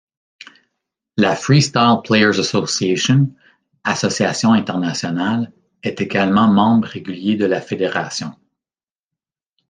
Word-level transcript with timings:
La 1.15 1.35
Freestyle 1.35 2.01
Players 2.03 2.39
Association, 2.39 3.35
association 3.85 4.53
international, 4.53 5.51
est 5.83 6.01
également 6.01 6.47
membre 6.47 6.87
régulier 6.87 7.35
de 7.35 7.45
la 7.45 7.61
fédération. 7.61 8.31